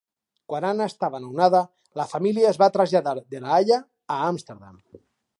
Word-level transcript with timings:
Quan 0.51 0.65
Anna 0.67 0.85
estava 0.91 1.19
nounada 1.25 1.59
la 2.01 2.05
família 2.13 2.47
es 2.51 2.59
va 2.63 2.69
traslladar 2.77 3.13
de 3.35 3.41
La 3.43 3.51
Haia 3.59 3.77
a 4.15 4.19
Amsterdam. 4.31 4.81